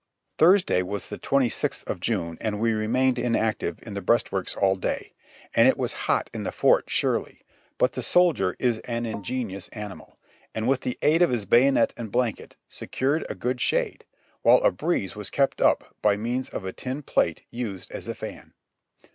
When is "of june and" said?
1.91-2.59